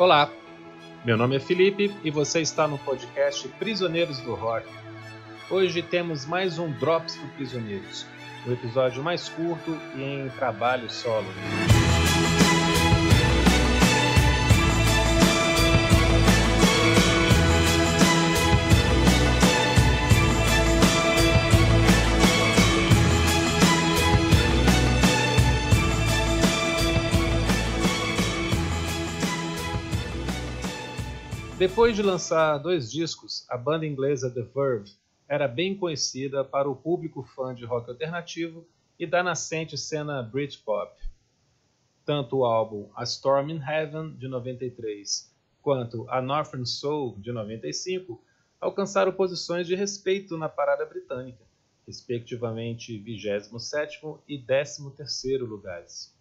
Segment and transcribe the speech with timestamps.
[0.00, 0.32] Olá,
[1.04, 4.66] meu nome é Felipe e você está no podcast Prisioneiros do Rock.
[5.50, 8.06] Hoje temos mais um Drops do Prisioneiros,
[8.46, 11.26] um episódio mais curto e em trabalho solo.
[31.60, 34.92] Depois de lançar dois discos, a banda inglesa The Verve
[35.28, 38.66] era bem conhecida para o público fã de rock alternativo
[38.98, 40.90] e da nascente cena Britpop.
[42.02, 48.18] Tanto o álbum A Storm in Heaven, de 93, quanto a Northern Soul, de 95,
[48.58, 51.44] alcançaram posições de respeito na parada britânica,
[51.86, 56.16] respectivamente 27º e 13º lugares.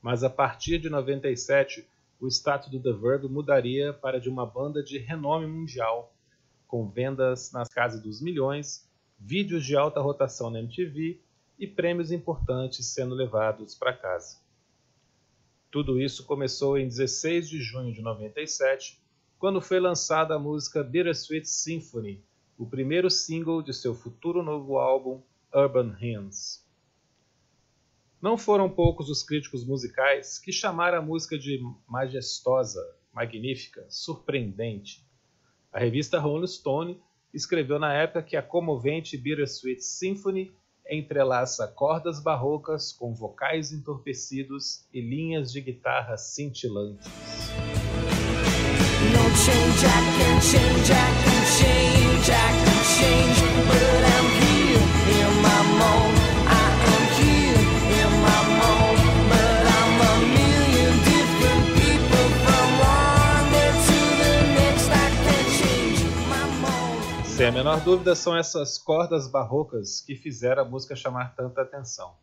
[0.00, 1.86] Mas a partir de 97,
[2.20, 6.14] o status do The Verve mudaria para de uma banda de renome mundial,
[6.66, 11.20] com vendas nas casas dos milhões, vídeos de alta rotação na MTV
[11.58, 14.38] e prêmios importantes sendo levados para casa.
[15.70, 19.00] Tudo isso começou em 16 de junho de 97,
[19.38, 22.24] quando foi lançada a música Bittersweet Symphony,
[22.56, 25.20] o primeiro single de seu futuro novo álbum
[25.52, 26.65] Urban Hymns.
[28.20, 32.80] Não foram poucos os críticos musicais que chamaram a música de majestosa,
[33.12, 35.06] magnífica, surpreendente.
[35.72, 37.00] A revista Rolling Stone
[37.32, 40.50] escreveu na época que a comovente Bittersweet Symphony
[40.88, 47.06] entrelaça cordas barrocas com vocais entorpecidos e linhas de guitarra cintilantes.
[49.12, 49.86] No change,
[67.46, 72.16] Sem a menor dúvida, são essas cordas barrocas que fizeram a música chamar tanta atenção.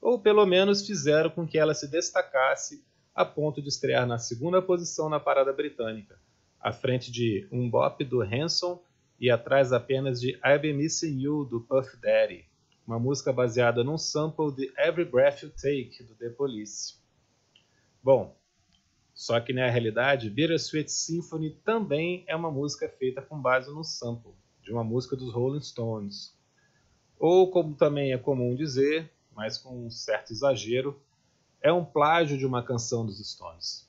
[0.00, 4.62] Ou pelo menos fizeram com que ela se destacasse a ponto de estrear na segunda
[4.62, 6.16] posição na parada britânica,
[6.60, 8.80] à frente de Um Bop do Hanson
[9.18, 12.44] e atrás apenas de I've Been Missing You do Puff Daddy,
[12.86, 16.94] uma música baseada num sample de Every Breath You Take do The Police.
[18.00, 18.36] Bom,
[19.16, 24.34] só que na realidade, Bittersweet Symphony também é uma música feita com base no sample
[24.62, 26.36] de uma música dos Rolling Stones.
[27.18, 31.00] Ou, como também é comum dizer, mas com um certo exagero,
[31.62, 33.88] é um plágio de uma canção dos Stones.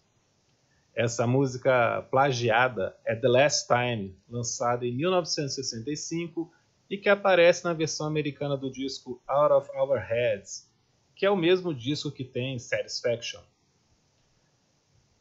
[0.95, 6.49] Essa música plagiada é The Last Time, lançada em 1965
[6.89, 10.71] e que aparece na versão americana do disco Out of Our Heads,
[11.13, 13.41] que é o mesmo disco que tem Satisfaction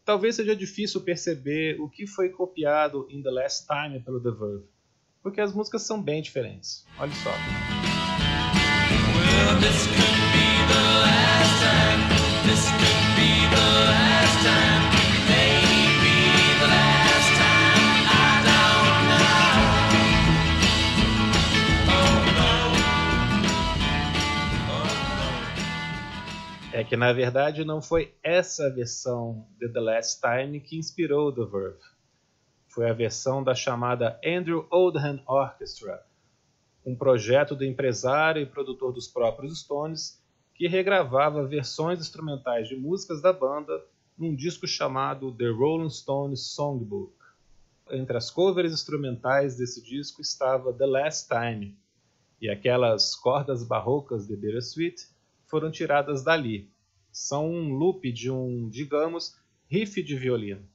[0.07, 4.65] talvez seja difícil perceber o que foi copiado em The Last Time pelo The Verve,
[5.21, 6.87] porque as músicas são bem diferentes.
[6.99, 7.33] Olha só.
[9.19, 9.57] Well,
[26.89, 31.83] que na verdade não foi essa versão de The Last Time que inspirou The Verve.
[32.69, 36.07] Foi a versão da chamada Andrew Oldham Orchestra,
[36.85, 40.23] um projeto do empresário e produtor dos próprios Stones
[40.55, 43.85] que regravava versões instrumentais de músicas da banda
[44.17, 47.13] num disco chamado The Rolling Stones Songbook.
[47.91, 51.77] Entre as covers instrumentais desse disco estava The Last Time,
[52.41, 55.09] e aquelas cordas barrocas de Bittersweet
[55.47, 56.71] foram tiradas dali.
[57.17, 59.39] São um loop de um, digamos,
[59.71, 60.69] riff de violino.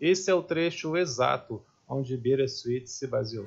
[0.00, 3.46] Esse é o trecho exato onde Bittersweet se baseou.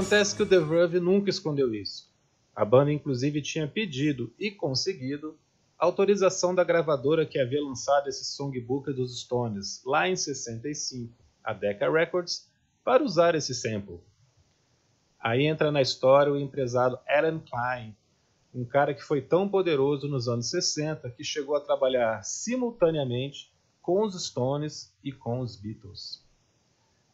[0.00, 2.10] Acontece que o The Verve nunca escondeu isso.
[2.56, 5.38] A banda inclusive tinha pedido e conseguido
[5.78, 11.12] autorização da gravadora que havia lançado esse songbook dos Stones lá em 65,
[11.44, 12.50] a Decca Records,
[12.82, 14.00] para usar esse sample.
[15.20, 17.94] Aí entra na história o empresário Alan Klein,
[18.54, 23.52] um cara que foi tão poderoso nos anos 60 que chegou a trabalhar simultaneamente
[23.82, 26.24] com os Stones e com os Beatles.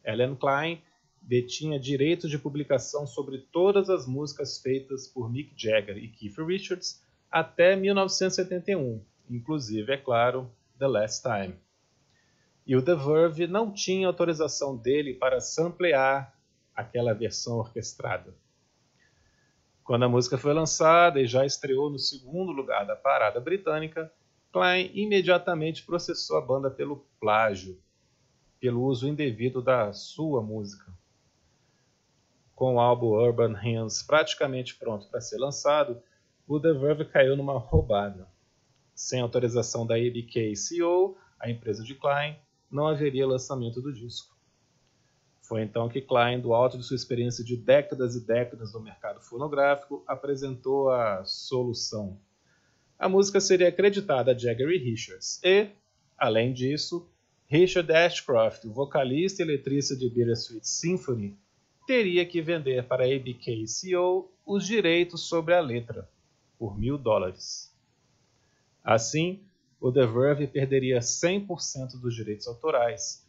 [0.05, 0.81] Ellen Klein
[1.27, 7.03] detinha direitos de publicação sobre todas as músicas feitas por Mick Jagger e Keith Richards
[7.29, 11.57] até 1971, inclusive, é claro, The Last Time.
[12.65, 16.33] E o The Verve não tinha autorização dele para samplear
[16.75, 18.33] aquela versão orquestrada.
[19.83, 24.13] Quando a música foi lançada e já estreou no segundo lugar da parada britânica,
[24.53, 27.79] Klein imediatamente processou a banda pelo plágio,
[28.61, 30.96] pelo uso indevido da sua música.
[32.57, 36.03] Com o álbum Urban Hymns praticamente pronto para ser lançado,
[36.49, 38.27] o The Verve caiu numa roubada.
[38.95, 42.35] Sem autorização da ABK CEO, a empresa de Klein,
[42.71, 44.35] não haveria lançamento do disco.
[45.43, 49.21] Foi então que Klein, do alto de sua experiência de décadas e décadas no mercado
[49.21, 52.19] fonográfico, apresentou a solução.
[52.99, 55.69] A música seria acreditada a Jagger e Richards e,
[56.17, 57.07] além disso,
[57.49, 61.37] Richard Ashcroft, vocalista e letrista de Bittersweet Symphony,
[61.87, 66.09] teria que vender para a ABK CEO os direitos sobre a letra,
[66.59, 67.73] por mil dólares.
[68.83, 69.41] Assim,
[69.81, 73.25] o The Verve perderia 100% dos direitos autorais,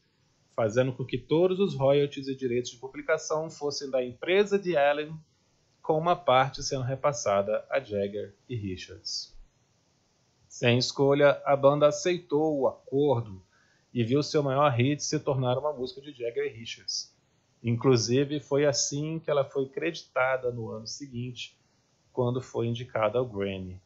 [0.55, 5.13] fazendo com que todos os royalties e direitos de publicação fossem da empresa de Allen,
[5.81, 9.35] com uma parte sendo repassada a Jagger e Richards.
[10.47, 13.43] Sem escolha, a banda aceitou o acordo
[13.93, 17.16] e viu seu maior hit se tornar uma música de Jagger e Richards.
[17.67, 21.59] Inclusive, foi assim que ela foi creditada no ano seguinte,
[22.13, 23.77] quando foi indicada ao Grammy.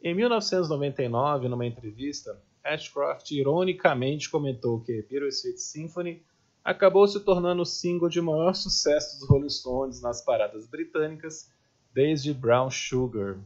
[0.00, 6.22] Em 1999, numa entrevista, Ashcroft ironicamente comentou que Bittersweet Symphony
[6.62, 11.50] acabou se tornando o single de maior sucesso dos Rolling Stones nas paradas britânicas
[11.92, 13.40] desde Brown Sugar.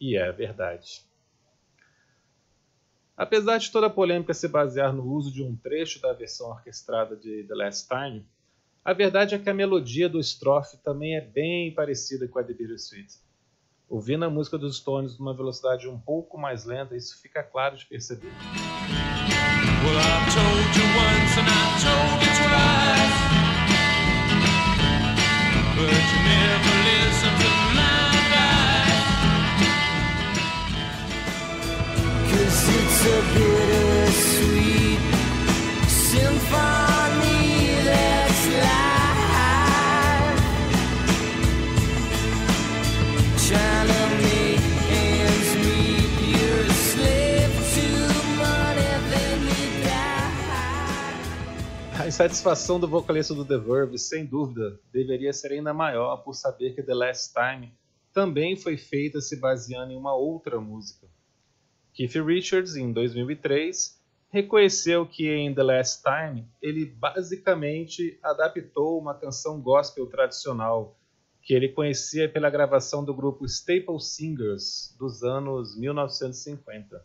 [0.00, 1.04] E é verdade.
[3.16, 7.16] Apesar de toda a polêmica se basear no uso de um trecho da versão orquestrada
[7.16, 8.26] de The Last Time,
[8.84, 12.52] a verdade é que a melodia do estrofe também é bem parecida com a de
[12.52, 13.14] Bittersweet.
[13.88, 17.86] Ouvindo a música dos Stones numa velocidade um pouco mais lenta, isso fica claro de
[17.86, 18.32] perceber.
[19.82, 20.16] Well,
[52.06, 56.72] a insatisfação do vocalista do The Verve, sem dúvida, deveria ser ainda maior por saber
[56.72, 57.74] que The Last Time
[58.12, 61.08] também foi feita se baseando em uma outra música.
[61.96, 63.98] Keith Richards, em 2003,
[64.28, 70.94] reconheceu que em The Last Time ele basicamente adaptou uma canção gospel tradicional
[71.40, 77.02] que ele conhecia pela gravação do grupo Staple Singers dos anos 1950.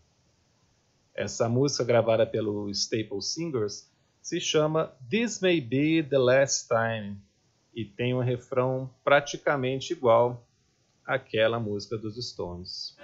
[1.15, 3.89] Essa música gravada pelo Staple Singers
[4.21, 7.17] se chama This May Be the Last Time
[7.73, 10.45] e tem um refrão praticamente igual
[11.05, 12.97] àquela música dos Stones.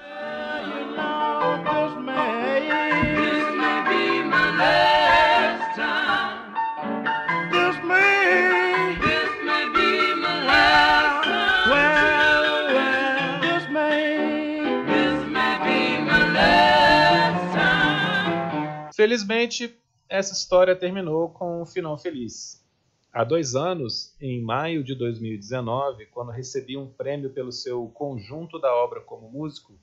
[18.98, 22.66] Felizmente, essa história terminou com um final feliz.
[23.14, 28.74] Há dois anos, em maio de 2019, quando recebi um prêmio pelo seu conjunto da
[28.74, 29.80] obra como músico,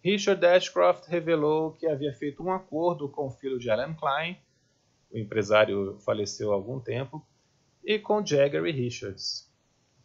[0.00, 4.38] Richard Ashcroft revelou que havia feito um acordo com o filho de Alan Klein,
[5.10, 7.20] o empresário faleceu há algum tempo,
[7.84, 9.52] e com Jagger e Richards.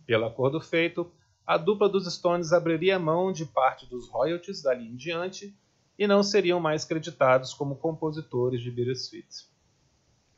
[0.04, 1.12] Pelo acordo feito,
[1.46, 5.56] a dupla dos Stones abriria mão de parte dos royalties dali em diante
[5.98, 9.48] e não seriam mais creditados como compositores de Bittersweet.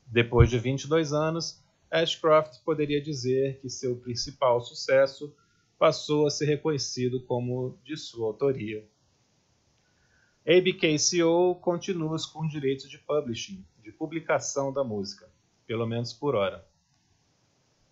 [0.05, 1.61] Depois de 22 anos,
[1.91, 5.35] Ashcroft poderia dizer que seu principal sucesso
[5.77, 8.87] passou a ser reconhecido como de sua autoria.
[10.45, 15.29] ABKCO continua com direitos de publishing, de publicação da música,
[15.65, 16.67] pelo menos por hora.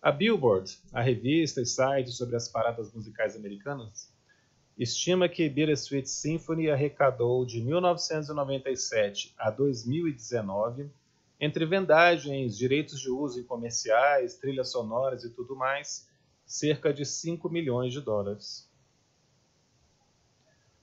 [0.00, 4.12] A Billboard, a revista e site sobre as paradas musicais americanas,
[4.78, 10.90] estima que Bittersweet Symphony arrecadou de 1997 a 2019
[11.40, 16.08] entre vendagens, direitos de uso em comerciais, trilhas sonoras e tudo mais,
[16.44, 18.68] cerca de 5 milhões de dólares.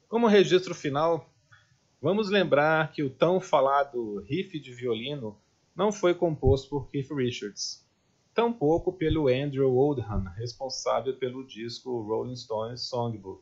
[0.08, 1.30] Como registro final,
[2.06, 5.36] Vamos lembrar que o tão falado riff de violino
[5.76, 7.84] não foi composto por Keith Richards,
[8.32, 13.42] tampouco pelo Andrew Oldham, responsável pelo disco Rolling Stones Songbook.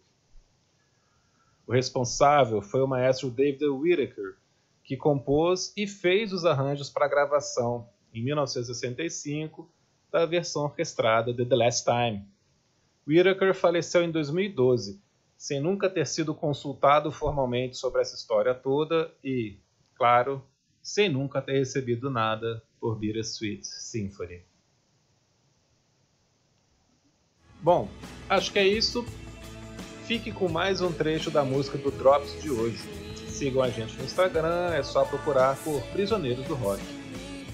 [1.65, 4.35] O responsável foi o maestro David Whittaker,
[4.83, 9.71] que compôs e fez os arranjos para a gravação, em 1965,
[10.11, 12.27] da versão orquestrada de The Last Time.
[13.07, 15.01] Whittaker faleceu em 2012,
[15.37, 19.57] sem nunca ter sido consultado formalmente sobre essa história toda e,
[19.95, 20.45] claro,
[20.81, 24.43] sem nunca ter recebido nada por Bittersweet Symphony.
[27.61, 27.89] Bom,
[28.29, 29.05] acho que é isso.
[30.05, 32.79] Fique com mais um trecho da música do Drops de hoje.
[33.27, 36.81] Sigam a gente no Instagram, é só procurar por Prisioneiros do Rock.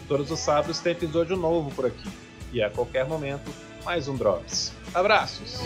[0.07, 2.09] Todos os sábados tem episódio novo por aqui.
[2.51, 3.51] E a qualquer momento,
[3.85, 4.73] mais um Drops.
[4.93, 5.59] Abraços!